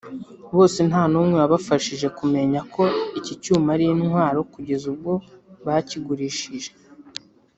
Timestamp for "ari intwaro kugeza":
3.75-4.85